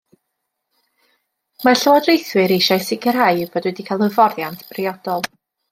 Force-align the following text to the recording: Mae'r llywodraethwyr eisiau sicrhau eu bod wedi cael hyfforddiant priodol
Mae'r 1.67 1.81
llywodraethwyr 1.81 2.55
eisiau 2.57 2.83
sicrhau 2.89 3.45
eu 3.45 3.55
bod 3.57 3.69
wedi 3.71 3.89
cael 3.91 4.05
hyfforddiant 4.09 4.69
priodol 4.75 5.29